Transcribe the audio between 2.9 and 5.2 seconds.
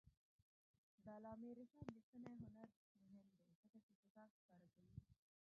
مهم دی ځکه چې فساد ښکاره کوي.